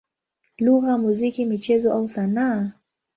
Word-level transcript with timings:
lugha, 0.57 0.97
muziki, 0.97 1.45
michezo 1.45 1.93
au 1.93 2.07
sanaa. 2.07 2.71